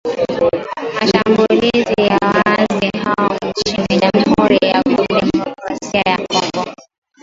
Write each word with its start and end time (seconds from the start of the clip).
mashambulizi 0.99 1.93
ya 2.01 2.17
waasi 2.21 2.91
hao 3.03 3.37
nchini 3.49 3.99
jamhuri 4.01 4.57
ya 4.61 4.81
kidemokrasia 4.83 6.01
ya 6.05 6.17
Kongo 6.27 6.75